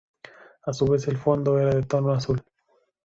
A 0.63 0.73
su 0.73 0.85
vez 0.87 1.07
el 1.09 1.15
fondo 1.17 1.59
era 1.59 1.69
de 1.69 1.77
un 1.77 1.83
tono 1.83 2.11
azul. 2.11 2.41